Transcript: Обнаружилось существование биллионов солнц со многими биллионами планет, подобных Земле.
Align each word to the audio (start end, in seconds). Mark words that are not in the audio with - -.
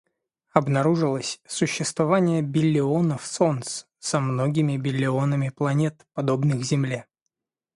Обнаружилось 0.53 1.39
существование 1.45 2.41
биллионов 2.41 3.23
солнц 3.23 3.83
со 3.99 4.19
многими 4.19 4.75
биллионами 4.75 5.49
планет, 5.49 6.07
подобных 6.15 6.63
Земле. 6.63 7.05